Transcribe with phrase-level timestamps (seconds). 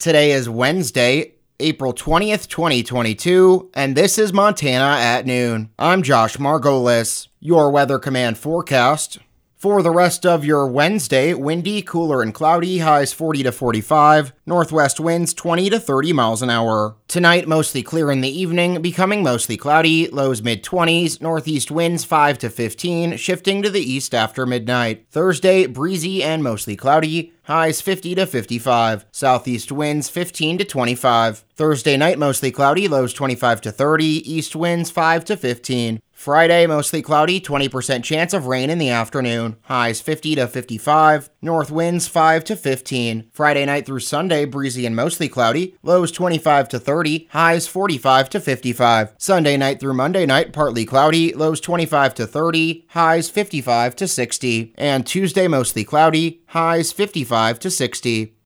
[0.00, 5.68] Today is Wednesday, April 20th, 2022, and this is Montana at noon.
[5.78, 7.28] I'm Josh Margolis.
[7.38, 9.18] Your Weather Command forecast.
[9.60, 14.98] For the rest of your Wednesday, windy, cooler, and cloudy, highs 40 to 45, northwest
[14.98, 16.96] winds 20 to 30 miles an hour.
[17.08, 22.38] Tonight, mostly clear in the evening, becoming mostly cloudy, lows mid 20s, northeast winds 5
[22.38, 25.04] to 15, shifting to the east after midnight.
[25.10, 31.44] Thursday, breezy and mostly cloudy, highs 50 to 55, southeast winds 15 to 25.
[31.54, 36.00] Thursday night, mostly cloudy, lows 25 to 30, east winds 5 to 15.
[36.20, 39.56] Friday, mostly cloudy, 20% chance of rain in the afternoon.
[39.62, 41.30] Highs 50 to 55.
[41.40, 43.30] North winds 5 to 15.
[43.32, 45.78] Friday night through Sunday, breezy and mostly cloudy.
[45.82, 47.26] Lows 25 to 30.
[47.30, 49.14] Highs 45 to 55.
[49.16, 51.32] Sunday night through Monday night, partly cloudy.
[51.32, 52.84] Lows 25 to 30.
[52.90, 54.74] Highs 55 to 60.
[54.76, 56.42] And Tuesday, mostly cloudy.
[56.48, 58.36] Highs 55 to 60.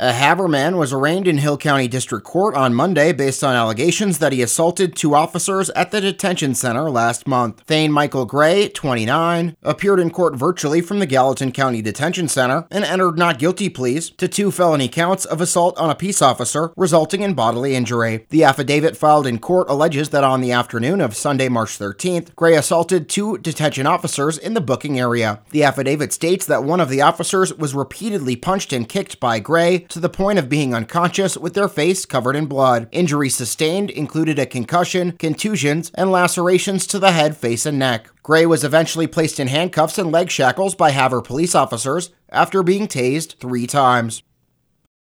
[0.00, 4.20] A Havre man was arraigned in Hill County District Court on Monday based on allegations
[4.20, 7.62] that he assaulted two officers at the detention center last month.
[7.62, 12.84] Thane Michael Gray, 29, appeared in court virtually from the Gallatin County Detention Center and
[12.84, 17.22] entered not guilty pleas to two felony counts of assault on a peace officer resulting
[17.22, 18.24] in bodily injury.
[18.30, 22.54] The affidavit filed in court alleges that on the afternoon of Sunday, March 13th, Gray
[22.54, 25.40] assaulted two detention officers in the booking area.
[25.50, 29.86] The affidavit states that one of the officers was repeatedly punched and kicked by Gray
[29.88, 32.88] to the point of being unconscious with their face covered in blood.
[32.92, 38.10] Injuries sustained included a concussion, contusions, and lacerations to the head, face, and neck.
[38.22, 42.86] Gray was eventually placed in handcuffs and leg shackles by Havre police officers after being
[42.86, 44.22] tased three times.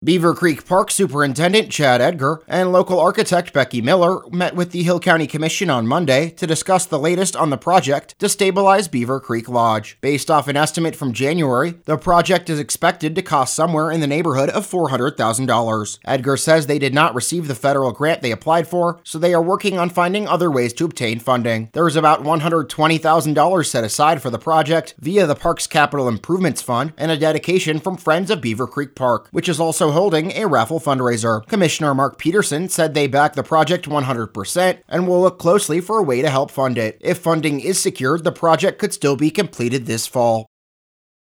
[0.04, 5.00] Beaver Creek Park Superintendent Chad Edgar and local architect Becky Miller met with the Hill
[5.00, 9.48] County Commission on Monday to discuss the latest on the project to stabilize Beaver Creek
[9.48, 9.96] Lodge.
[10.02, 14.06] Based off an estimate from January, the project is expected to cost somewhere in the
[14.06, 15.98] neighborhood of $400,000.
[16.04, 19.40] Edgar says they did not receive the federal grant they applied for, so they are
[19.40, 21.70] working on finding other ways to obtain funding.
[21.72, 26.92] There is about $120,000 set aside for the project via the park's capital improvements fund
[26.98, 30.80] and a dedication from Friends of Beaver Creek Park, which is also holding a raffle
[30.80, 31.46] fundraiser.
[31.46, 36.02] Commissioner Mark Peterson said they back the project 100% and will look closely for a
[36.02, 36.98] way to help fund it.
[37.00, 40.46] If funding is secured, the project could still be completed this fall.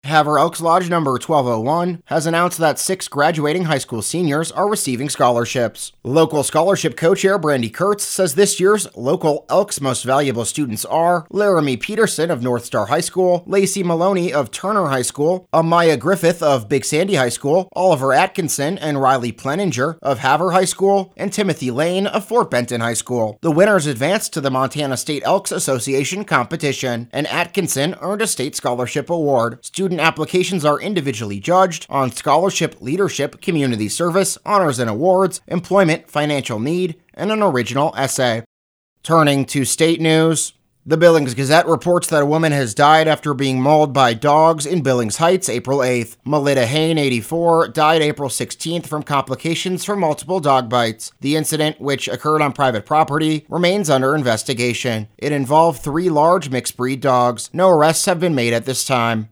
[0.10, 5.08] Havre Elks Lodge number 1201 has announced that six graduating high school seniors are receiving
[5.08, 5.92] scholarships.
[6.04, 11.78] Local scholarship co-chair Brandy Kurtz says this year's local Elks most valuable students are Laramie
[11.78, 16.68] Peterson of North Star High School, Lacey Maloney of Turner High School, Amaya Griffith of
[16.68, 21.70] Big Sandy High School, Oliver Atkinson and Riley Pleninger of Havre High School, and Timothy
[21.70, 23.38] Lane of Fort Benton High School.
[23.42, 28.56] The winners advanced to the Montana State Elks Association competition, and Atkinson earned a state
[28.56, 29.64] scholarship award.
[29.64, 36.60] Student Applications are individually judged on scholarship, leadership, community service, honors and awards, employment, financial
[36.60, 38.44] need, and an original essay.
[39.04, 40.54] Turning to state news,
[40.86, 44.82] the Billings Gazette reports that a woman has died after being mauled by dogs in
[44.82, 46.18] Billings Heights April 8th.
[46.26, 51.12] Melita Hain, 84, died April 16th from complications from multiple dog bites.
[51.20, 55.10] The incident, which occurred on private property, remains under investigation.
[55.18, 57.50] It involved three large mixed breed dogs.
[57.54, 59.30] No arrests have been made at this time.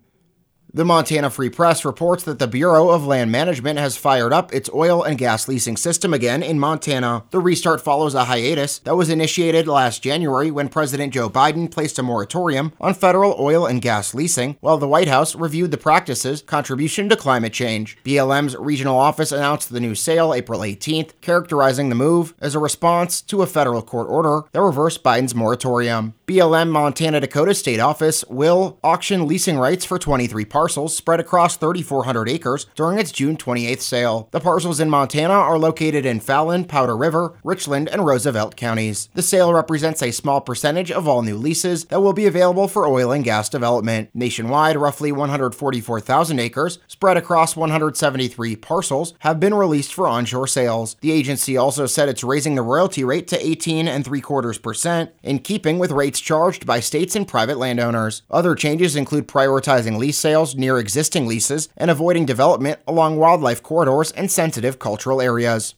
[0.78, 4.70] The Montana Free Press reports that the Bureau of Land Management has fired up its
[4.72, 7.24] oil and gas leasing system again in Montana.
[7.32, 11.98] The restart follows a hiatus that was initiated last January when President Joe Biden placed
[11.98, 16.44] a moratorium on federal oil and gas leasing, while the White House reviewed the practice's
[16.44, 17.98] contribution to climate change.
[18.04, 23.20] BLM's regional office announced the new sale April 18th, characterizing the move as a response
[23.22, 26.14] to a federal court order that reversed Biden's moratorium.
[26.28, 31.56] BLM Montana Dakota State Office will auction leasing rights for 23 parcels parcels spread across
[31.56, 34.28] 3,400 acres during its June 28th sale.
[34.32, 39.08] The parcels in Montana are located in Fallon, Powder River, Richland, and Roosevelt counties.
[39.14, 42.86] The sale represents a small percentage of all new leases that will be available for
[42.86, 44.10] oil and gas development.
[44.14, 50.98] Nationwide, roughly 144,000 acres, spread across 173 parcels, have been released for onshore sales.
[51.00, 55.12] The agency also said it's raising the royalty rate to 18 and 3 quarters percent,
[55.24, 58.24] in keeping with rates charged by states and private landowners.
[58.30, 64.12] Other changes include prioritizing lease sales near existing leases and avoiding development along wildlife corridors
[64.12, 65.76] and sensitive cultural areas.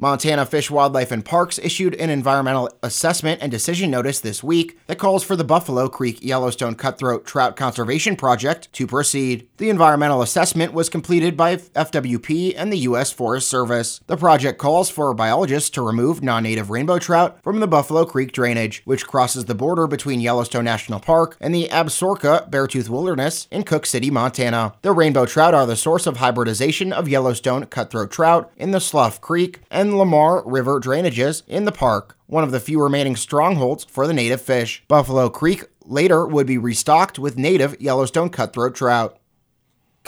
[0.00, 4.96] Montana Fish, Wildlife, and Parks issued an environmental assessment and decision notice this week that
[4.96, 9.48] calls for the Buffalo Creek Yellowstone Cutthroat Trout Conservation Project to proceed.
[9.56, 13.10] The environmental assessment was completed by FWP and the U.S.
[13.10, 14.00] Forest Service.
[14.06, 18.30] The project calls for biologists to remove non native rainbow trout from the Buffalo Creek
[18.30, 23.64] drainage, which crosses the border between Yellowstone National Park and the Absaroka Beartooth Wilderness in
[23.64, 24.74] Cooke City, Montana.
[24.82, 29.20] The rainbow trout are the source of hybridization of Yellowstone cutthroat trout in the Slough
[29.20, 34.06] Creek and Lamar River drainages in the park, one of the few remaining strongholds for
[34.06, 34.84] the native fish.
[34.88, 39.18] Buffalo Creek later would be restocked with native Yellowstone cutthroat trout.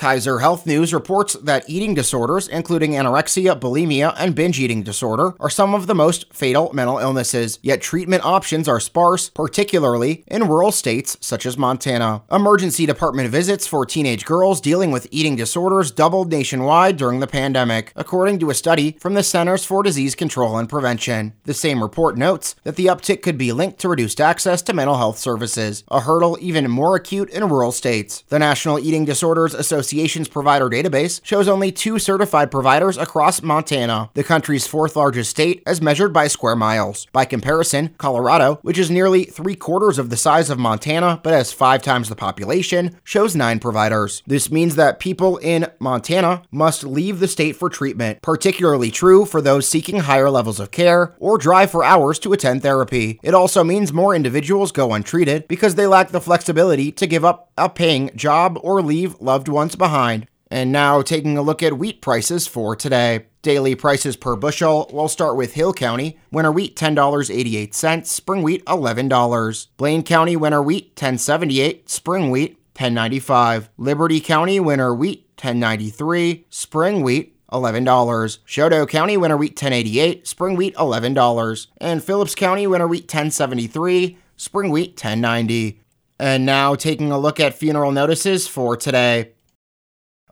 [0.00, 5.50] Kaiser Health News reports that eating disorders, including anorexia, bulimia, and binge eating disorder, are
[5.50, 10.72] some of the most fatal mental illnesses, yet treatment options are sparse, particularly in rural
[10.72, 12.22] states such as Montana.
[12.32, 17.92] Emergency department visits for teenage girls dealing with eating disorders doubled nationwide during the pandemic,
[17.94, 21.34] according to a study from the Centers for Disease Control and Prevention.
[21.44, 24.96] The same report notes that the uptick could be linked to reduced access to mental
[24.96, 28.24] health services, a hurdle even more acute in rural states.
[28.30, 34.08] The National Eating Disorders Association Association's provider database shows only two certified providers across Montana,
[34.14, 37.08] the country's fourth largest state as measured by square miles.
[37.12, 41.52] By comparison, Colorado, which is nearly three quarters of the size of Montana but has
[41.52, 44.22] five times the population, shows nine providers.
[44.28, 49.42] This means that people in Montana must leave the state for treatment, particularly true for
[49.42, 53.18] those seeking higher levels of care or drive for hours to attend therapy.
[53.24, 57.49] It also means more individuals go untreated because they lack the flexibility to give up
[57.60, 60.26] a paying job or leave loved ones behind.
[60.50, 63.26] And now taking a look at wheat prices for today.
[63.42, 64.90] Daily prices per bushel.
[64.92, 66.18] We'll start with Hill County.
[66.32, 69.66] Winter wheat $10.88, spring wheat $11.
[69.76, 73.68] Blaine County winter wheat 10.78, spring wheat 10.95.
[73.78, 78.38] Liberty County winter wheat 10.93, spring wheat $11.
[78.46, 81.66] Chouteau County winter wheat 10.88, spring wheat $11.
[81.78, 85.79] And Phillips County winter wheat 10.73, spring wheat 10.90.
[86.20, 89.32] And now taking a look at funeral notices for today.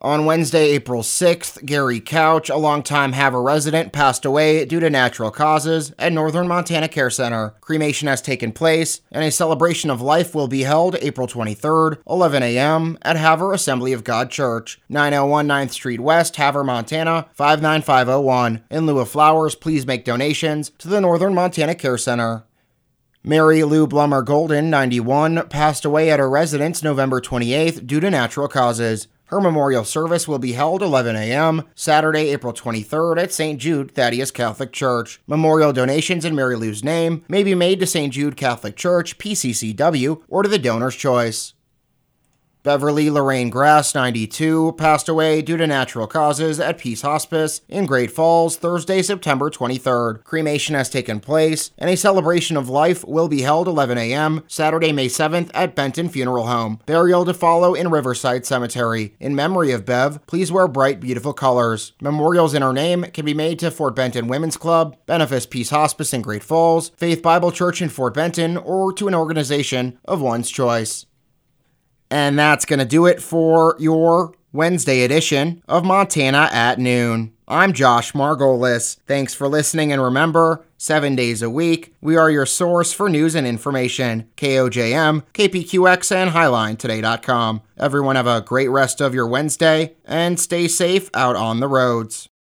[0.02, 5.30] On Wednesday, April 6th, Gary Couch, a longtime Havre resident, passed away due to natural
[5.30, 7.54] causes at Northern Montana Care Center.
[7.62, 12.42] Cremation has taken place, and a celebration of life will be held April 23rd, 11
[12.42, 12.98] a.m.
[13.00, 18.62] at Havre Assembly of God Church, 901 9th Street West, Havre, Montana, 59501.
[18.70, 22.44] In lieu of flowers, please make donations to the Northern Montana Care Center.
[23.24, 28.46] Mary Lou Blummer Golden, 91, passed away at her residence November 28th due to natural
[28.46, 29.08] causes.
[29.24, 31.64] Her memorial service will be held 11 a.m.
[31.74, 33.60] Saturday, April 23rd at St.
[33.60, 35.20] Jude Thaddeus Catholic Church.
[35.26, 38.12] Memorial donations in Mary Lou's name may be made to St.
[38.12, 41.54] Jude Catholic Church, PCCW, or to the donor's choice.
[42.68, 48.10] Beverly Lorraine Grass, 92, passed away due to natural causes at Peace Hospice in Great
[48.10, 50.22] Falls Thursday, September 23rd.
[50.22, 54.44] Cremation has taken place, and a celebration of life will be held 11 a.m.
[54.48, 56.78] Saturday, May 7th at Benton Funeral Home.
[56.84, 59.14] Burial to follow in Riverside Cemetery.
[59.18, 61.94] In memory of Bev, please wear bright, beautiful colors.
[62.02, 66.12] Memorials in her name can be made to Fort Benton Women's Club, Benefis Peace Hospice
[66.12, 70.50] in Great Falls, Faith Bible Church in Fort Benton, or to an organization of one's
[70.50, 71.06] choice.
[72.10, 77.34] And that's going to do it for your Wednesday edition of Montana at Noon.
[77.46, 78.98] I'm Josh Margolis.
[79.06, 83.34] Thanks for listening, and remember, seven days a week, we are your source for news
[83.34, 84.28] and information.
[84.36, 87.62] KOJM, KPQX, and HighlineToday.com.
[87.78, 92.28] Everyone have a great rest of your Wednesday, and stay safe out on the roads.